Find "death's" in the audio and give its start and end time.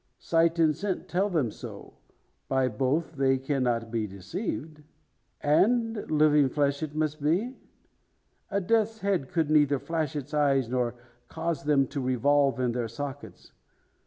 8.61-9.01